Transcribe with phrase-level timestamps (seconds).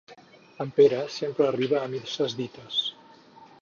[0.65, 2.85] En Pere sempre arriba a misses dites.